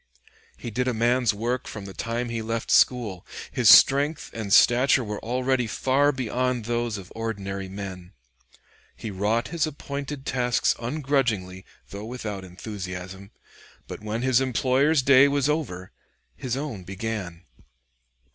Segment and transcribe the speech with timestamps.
[0.57, 5.03] He did a man's work from the time he left school; his strength and stature
[5.03, 8.13] were already far beyond those of ordinary men.
[8.95, 13.29] He wrought his appointed tasks ungrudgingly, though without enthusiasm;
[13.87, 15.91] but when his employer's day was over,
[16.35, 17.43] his own began.